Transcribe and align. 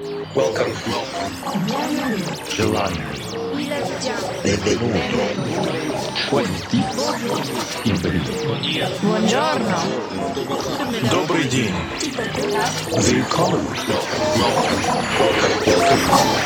Welcome. 0.00 0.72
July. 2.46 2.92
Benvenuto. 4.44 4.98
20. 6.28 6.78
Buongiorno. 9.02 9.76
Добрый 11.10 11.48
день. 11.48 11.74
Willkommen. 12.92 13.66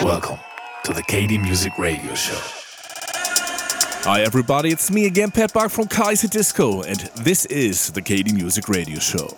Welcome. 0.01 0.03
Welcome 0.03 0.39
to 0.85 0.95
the 0.95 1.03
KD 1.03 1.39
Music 1.39 1.79
Radio 1.79 2.15
Show. 2.15 2.41
Hi 4.05 4.23
everybody, 4.23 4.71
it's 4.71 4.91
me 4.91 5.05
again, 5.05 5.31
Pat 5.31 5.53
Bark 5.53 5.71
from 5.71 5.89
Kaiserdisco, 5.89 6.87
and 6.87 7.01
this 7.23 7.45
is 7.47 7.91
the 7.93 8.01
KD 8.01 8.33
Music 8.33 8.69
Radio 8.71 8.99
Show. 8.99 9.29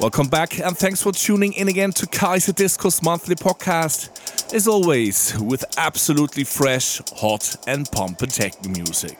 Welcome 0.00 0.28
back, 0.28 0.58
and 0.58 0.78
thanks 0.78 1.02
for 1.02 1.12
tuning 1.12 1.52
in 1.52 1.68
again 1.68 1.90
to 1.92 2.06
Kaiserdisco's 2.06 3.02
monthly 3.02 3.34
podcast. 3.34 4.54
As 4.54 4.66
always, 4.66 5.38
with 5.38 5.62
absolutely 5.76 6.44
fresh, 6.44 7.02
hot, 7.16 7.54
and 7.66 7.86
pumping 7.92 8.30
techno 8.30 8.70
music. 8.70 9.18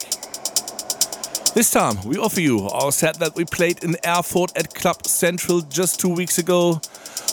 This 1.53 1.69
time, 1.69 2.01
we 2.03 2.17
offer 2.17 2.41
you 2.41 2.67
our 2.67 2.91
set 2.91 3.19
that 3.19 3.35
we 3.35 3.45
played 3.45 3.83
in 3.83 3.95
Erfurt 4.03 4.57
at 4.57 4.73
Club 4.73 5.05
Central 5.05 5.61
just 5.61 5.99
two 5.99 6.09
weeks 6.09 6.39
ago. 6.39 6.81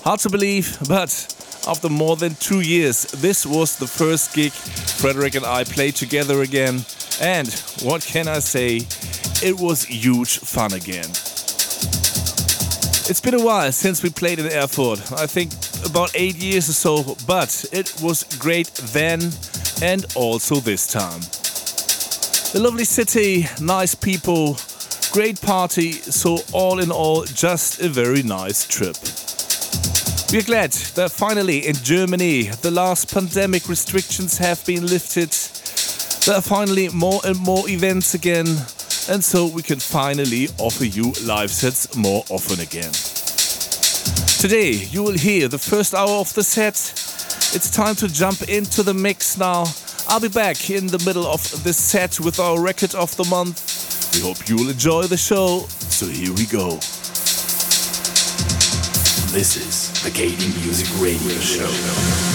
Hard 0.04 0.20
to 0.20 0.28
believe, 0.28 0.76
but 0.86 1.08
after 1.66 1.88
more 1.88 2.16
than 2.16 2.34
two 2.34 2.60
years, 2.60 3.04
this 3.12 3.46
was 3.46 3.78
the 3.78 3.86
first 3.86 4.34
gig 4.34 4.52
Frederick 4.52 5.36
and 5.36 5.46
I 5.46 5.64
played 5.64 5.96
together 5.96 6.42
again. 6.42 6.84
And 7.18 7.48
what 7.82 8.02
can 8.02 8.28
I 8.28 8.40
say? 8.40 8.82
It 9.42 9.58
was 9.58 9.84
huge 9.84 10.38
fun 10.38 10.74
again. 10.74 11.06
It's 13.10 13.22
been 13.22 13.40
a 13.40 13.42
while 13.42 13.72
since 13.72 14.02
we 14.02 14.10
played 14.10 14.38
in 14.38 14.44
Erfurt. 14.44 15.00
I 15.12 15.26
think 15.26 15.50
about 15.86 16.10
eight 16.14 16.36
years 16.36 16.68
or 16.68 16.74
so, 16.74 17.16
but 17.26 17.64
it 17.72 17.94
was 18.02 18.24
great 18.38 18.66
then 18.92 19.32
and 19.80 20.04
also 20.14 20.56
this 20.56 20.86
time. 20.86 21.20
The 22.52 22.60
lovely 22.60 22.84
city, 22.84 23.48
nice 23.62 23.94
people, 23.94 24.58
great 25.10 25.40
party, 25.40 25.92
so 25.92 26.40
all 26.52 26.80
in 26.80 26.90
all, 26.90 27.24
just 27.24 27.80
a 27.80 27.88
very 27.88 28.22
nice 28.22 28.66
trip. 28.66 28.96
We're 30.30 30.44
glad 30.44 30.72
that 30.96 31.10
finally 31.10 31.66
in 31.66 31.76
Germany 31.76 32.50
the 32.60 32.70
last 32.70 33.14
pandemic 33.14 33.70
restrictions 33.70 34.36
have 34.36 34.62
been 34.66 34.86
lifted. 34.86 35.30
There 36.26 36.36
are 36.36 36.42
finally 36.42 36.90
more 36.90 37.22
and 37.24 37.38
more 37.38 37.66
events 37.70 38.12
again, 38.12 38.44
and 39.08 39.24
so 39.24 39.46
we 39.46 39.62
can 39.62 39.78
finally 39.78 40.48
offer 40.58 40.84
you 40.84 41.12
live 41.24 41.50
sets 41.50 41.96
more 41.96 42.24
often 42.28 42.60
again. 42.60 42.92
Today 44.38 44.86
you 44.90 45.02
will 45.02 45.16
hear 45.16 45.48
the 45.48 45.58
first 45.58 45.94
hour 45.94 46.20
of 46.20 46.32
the 46.34 46.42
set. 46.42 46.74
It's 47.54 47.70
time 47.70 47.94
to 47.96 48.08
jump 48.08 48.48
into 48.48 48.82
the 48.82 48.94
mix 48.94 49.38
now. 49.38 49.64
I'll 50.08 50.20
be 50.20 50.28
back 50.28 50.70
in 50.70 50.86
the 50.86 51.02
middle 51.04 51.26
of 51.26 51.42
this 51.64 51.76
set 51.76 52.20
with 52.20 52.38
our 52.38 52.60
record 52.60 52.94
of 52.94 53.16
the 53.16 53.24
month. 53.24 54.14
We 54.14 54.20
hope 54.20 54.48
you 54.48 54.56
will 54.56 54.70
enjoy 54.70 55.02
the 55.04 55.16
show, 55.16 55.66
so 55.68 56.06
here 56.06 56.32
we 56.32 56.46
go. 56.46 56.76
This 59.32 59.56
is 59.56 60.02
the 60.02 60.10
KD 60.10 60.64
Music 60.64 60.88
Radio 61.00 61.38
Show. 61.40 62.27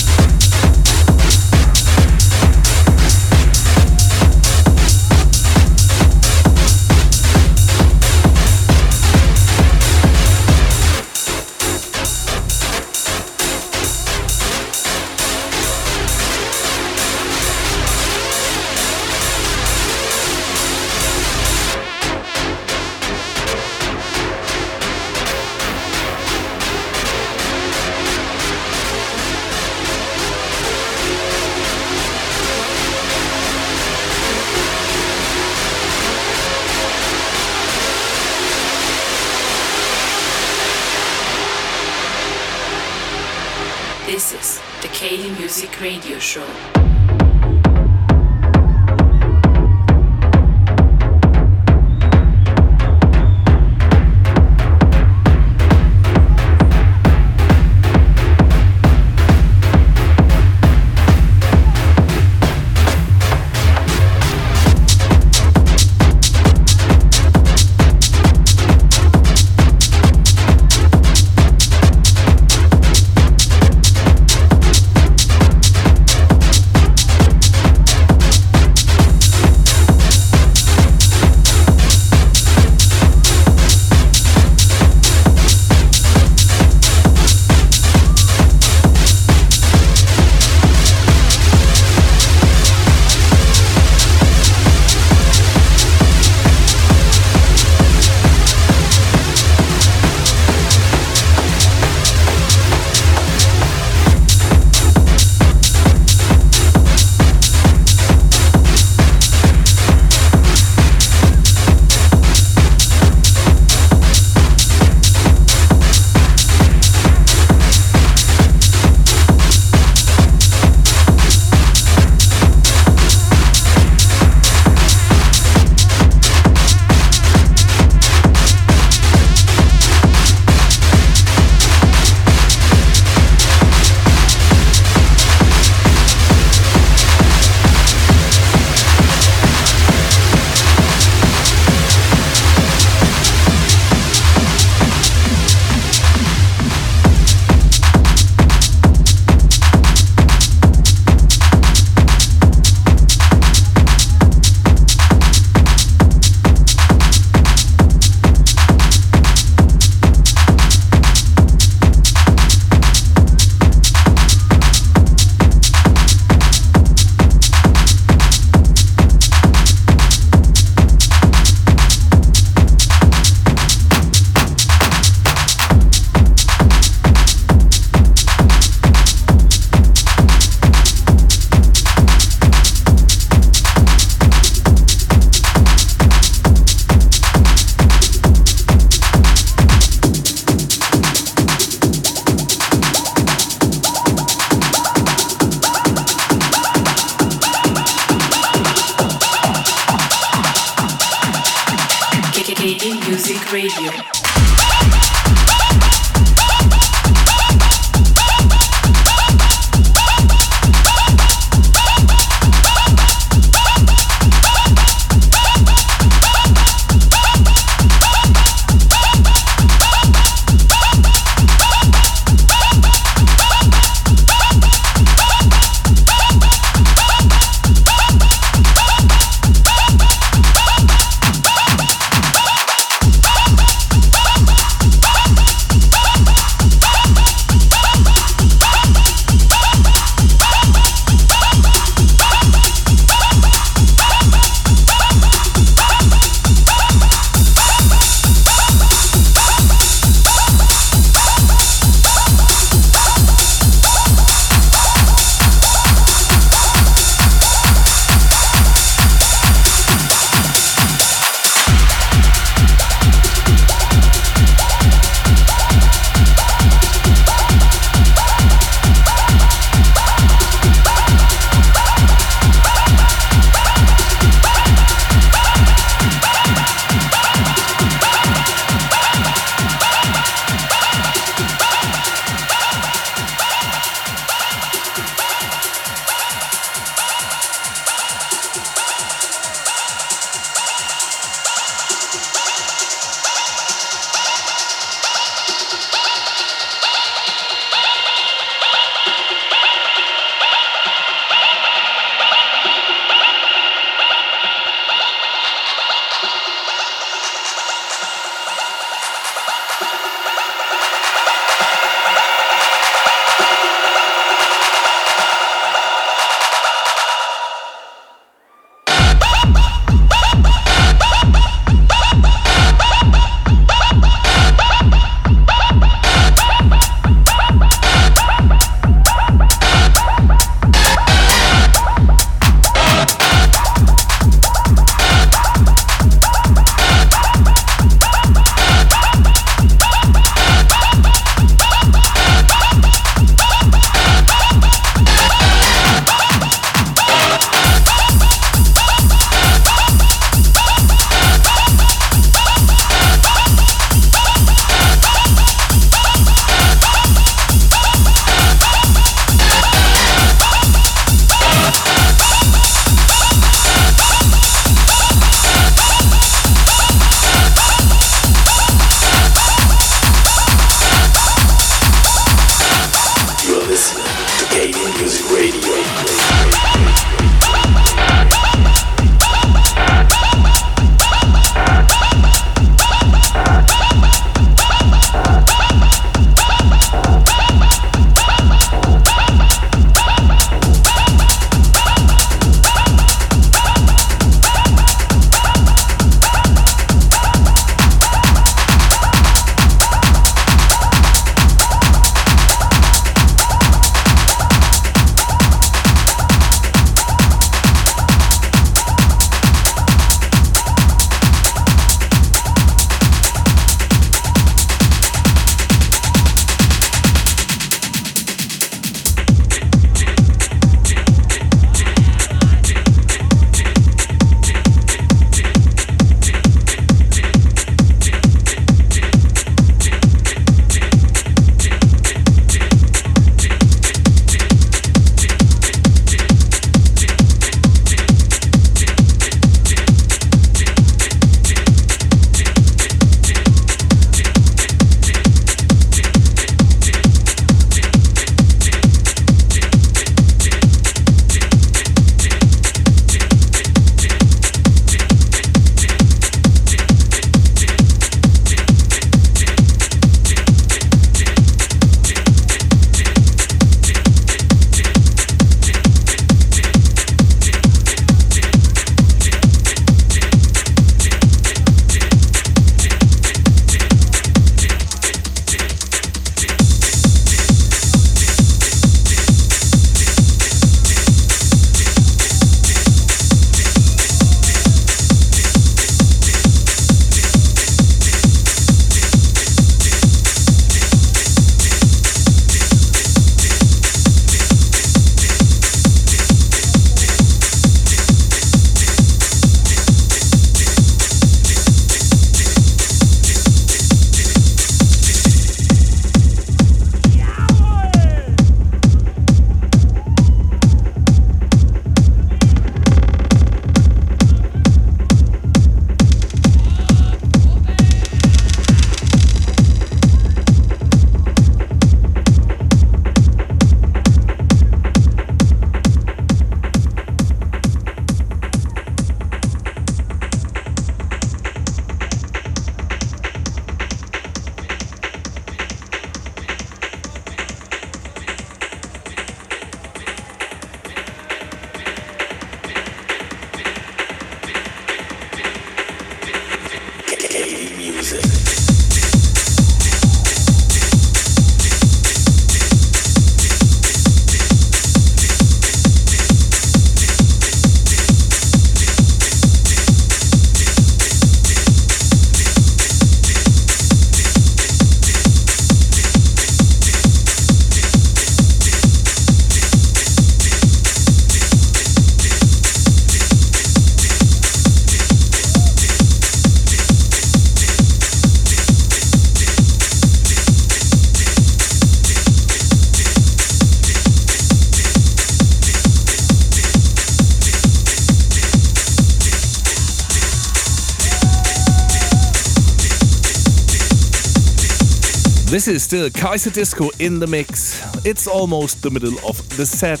This 595.52 595.68
is 595.68 595.82
still 595.82 596.08
Kaiserdisco 596.08 596.98
in 596.98 597.18
the 597.18 597.26
mix. 597.26 597.78
It's 598.06 598.26
almost 598.26 598.82
the 598.82 598.90
middle 598.90 599.18
of 599.28 599.36
the 599.54 599.66
set, 599.66 600.00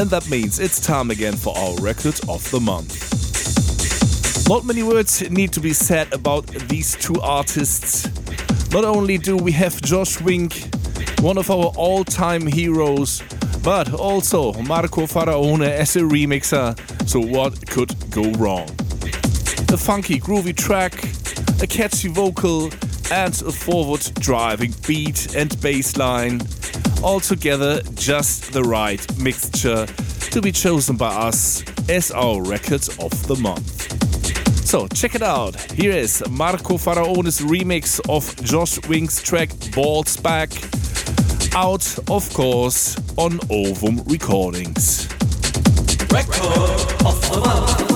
and 0.00 0.08
that 0.08 0.30
means 0.30 0.58
it's 0.58 0.80
time 0.80 1.10
again 1.10 1.36
for 1.36 1.54
our 1.58 1.76
record 1.76 2.18
of 2.26 2.50
the 2.50 2.58
month. 2.58 2.96
Not 4.48 4.64
many 4.64 4.82
words 4.82 5.28
need 5.28 5.52
to 5.52 5.60
be 5.60 5.74
said 5.74 6.10
about 6.14 6.46
these 6.70 6.96
two 6.96 7.20
artists. 7.20 8.08
Not 8.72 8.86
only 8.86 9.18
do 9.18 9.36
we 9.36 9.52
have 9.52 9.78
Josh 9.82 10.22
Wink, 10.22 10.74
one 11.20 11.36
of 11.36 11.50
our 11.50 11.70
all 11.76 12.02
time 12.02 12.46
heroes, 12.46 13.22
but 13.62 13.92
also 13.92 14.54
Marco 14.54 15.02
Faraone 15.02 15.68
as 15.68 15.96
a 15.96 16.00
remixer. 16.00 16.74
So, 17.06 17.20
what 17.20 17.68
could 17.68 17.92
go 18.10 18.30
wrong? 18.38 18.70
A 19.70 19.76
funky, 19.76 20.18
groovy 20.18 20.56
track, 20.56 20.94
a 21.62 21.66
catchy 21.66 22.08
vocal, 22.08 22.70
and 23.10 23.40
a 23.42 23.52
forward 23.52 24.02
driving 24.20 24.74
beat 24.86 25.34
and 25.34 25.60
bass 25.60 25.96
line. 25.96 26.40
Altogether, 27.02 27.80
just 27.94 28.52
the 28.52 28.62
right 28.62 29.00
mixture 29.18 29.86
to 30.30 30.42
be 30.42 30.52
chosen 30.52 30.96
by 30.96 31.08
us 31.08 31.62
as 31.88 32.10
our 32.10 32.42
record 32.42 32.86
of 33.00 33.26
the 33.26 33.36
month. 33.40 33.88
So 34.66 34.86
check 34.88 35.14
it 35.14 35.22
out. 35.22 35.58
Here 35.72 35.92
is 35.92 36.22
Marco 36.28 36.76
Faraone's 36.76 37.40
remix 37.40 38.00
of 38.10 38.36
Josh 38.44 38.78
Wink's 38.86 39.22
track 39.22 39.50
Balls 39.74 40.16
Back. 40.18 40.50
Out, 41.54 41.98
of 42.10 42.32
course, 42.34 42.96
on 43.16 43.40
Ovum 43.50 44.02
Recordings. 44.04 45.08
Record 46.10 47.06
of 47.06 47.30
the 47.30 47.40
month. 47.42 47.87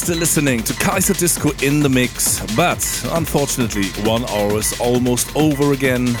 Still 0.00 0.16
listening 0.16 0.62
to 0.62 0.72
Kaiserdisco 0.72 1.62
in 1.62 1.80
the 1.80 1.88
mix, 1.90 2.40
but 2.56 2.82
unfortunately, 3.12 3.84
one 4.02 4.24
hour 4.30 4.56
is 4.56 4.80
almost 4.80 5.36
over 5.36 5.74
again, 5.74 6.16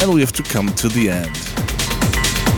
and 0.00 0.14
we 0.14 0.22
have 0.22 0.32
to 0.32 0.42
come 0.42 0.68
to 0.76 0.88
the 0.88 1.10
end. 1.10 1.30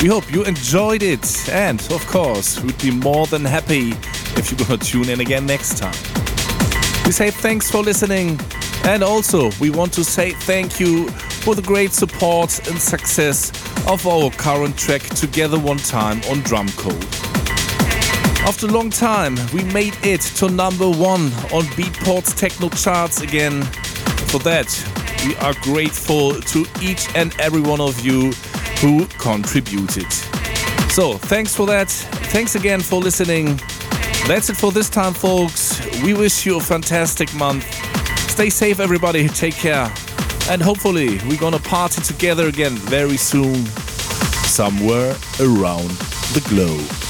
We 0.00 0.08
hope 0.08 0.32
you 0.32 0.44
enjoyed 0.44 1.02
it, 1.02 1.48
and 1.48 1.80
of 1.90 2.06
course, 2.06 2.62
we'd 2.62 2.78
be 2.78 2.92
more 2.92 3.26
than 3.26 3.44
happy 3.44 3.90
if 4.38 4.52
you're 4.52 4.64
gonna 4.64 4.78
tune 4.78 5.08
in 5.08 5.18
again 5.18 5.46
next 5.46 5.78
time. 5.78 5.96
We 7.04 7.10
say 7.10 7.32
thanks 7.32 7.68
for 7.68 7.82
listening, 7.82 8.38
and 8.84 9.02
also 9.02 9.50
we 9.60 9.70
want 9.70 9.92
to 9.94 10.04
say 10.04 10.30
thank 10.30 10.78
you 10.78 11.08
for 11.42 11.56
the 11.56 11.62
great 11.62 11.92
support 11.92 12.66
and 12.68 12.80
success 12.80 13.50
of 13.88 14.06
our 14.06 14.30
current 14.30 14.78
track 14.78 15.02
Together 15.02 15.58
One 15.58 15.78
Time 15.78 16.18
on 16.30 16.38
Drumcode. 16.44 17.25
After 18.46 18.68
a 18.68 18.70
long 18.70 18.90
time, 18.90 19.34
we 19.52 19.64
made 19.64 19.96
it 20.04 20.20
to 20.36 20.48
number 20.48 20.88
one 20.88 21.32
on 21.52 21.64
Beatport's 21.74 22.32
techno 22.32 22.68
charts 22.68 23.20
again. 23.20 23.62
For 24.30 24.38
that, 24.38 24.70
we 25.26 25.34
are 25.38 25.52
grateful 25.62 26.40
to 26.40 26.64
each 26.80 27.12
and 27.16 27.34
every 27.40 27.60
one 27.60 27.80
of 27.80 27.98
you 28.06 28.30
who 28.80 29.06
contributed. 29.18 30.10
So, 30.92 31.14
thanks 31.18 31.56
for 31.56 31.66
that. 31.66 31.90
Thanks 32.30 32.54
again 32.54 32.80
for 32.80 33.00
listening. 33.00 33.60
That's 34.28 34.48
it 34.48 34.56
for 34.56 34.70
this 34.70 34.88
time, 34.88 35.12
folks. 35.12 35.80
We 36.04 36.14
wish 36.14 36.46
you 36.46 36.58
a 36.58 36.60
fantastic 36.60 37.34
month. 37.34 37.64
Stay 38.30 38.48
safe, 38.48 38.78
everybody. 38.78 39.26
Take 39.26 39.54
care. 39.54 39.92
And 40.48 40.62
hopefully, 40.62 41.18
we're 41.28 41.40
gonna 41.40 41.58
party 41.58 42.00
together 42.00 42.46
again 42.46 42.76
very 42.76 43.16
soon, 43.16 43.66
somewhere 44.46 45.16
around 45.40 45.90
the 46.32 46.46
globe. 46.48 47.05